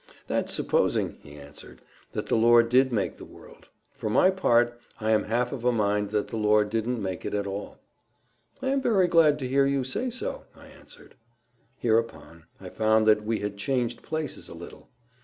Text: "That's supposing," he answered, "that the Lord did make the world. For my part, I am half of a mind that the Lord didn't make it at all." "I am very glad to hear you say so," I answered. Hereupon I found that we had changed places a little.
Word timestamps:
"That's 0.25 0.51
supposing," 0.51 1.19
he 1.21 1.35
answered, 1.35 1.79
"that 2.13 2.25
the 2.25 2.33
Lord 2.35 2.69
did 2.69 2.91
make 2.91 3.17
the 3.17 3.23
world. 3.23 3.69
For 3.93 4.09
my 4.09 4.31
part, 4.31 4.81
I 4.99 5.11
am 5.11 5.25
half 5.25 5.51
of 5.51 5.63
a 5.63 5.71
mind 5.71 6.09
that 6.09 6.29
the 6.29 6.37
Lord 6.37 6.71
didn't 6.71 6.99
make 7.03 7.23
it 7.23 7.35
at 7.35 7.45
all." 7.45 7.77
"I 8.63 8.69
am 8.69 8.81
very 8.81 9.07
glad 9.07 9.37
to 9.37 9.47
hear 9.47 9.67
you 9.67 9.83
say 9.83 10.09
so," 10.09 10.45
I 10.55 10.69
answered. 10.69 11.13
Hereupon 11.77 12.45
I 12.59 12.69
found 12.69 13.05
that 13.05 13.23
we 13.23 13.41
had 13.41 13.57
changed 13.57 14.01
places 14.01 14.49
a 14.49 14.55
little. 14.55 14.89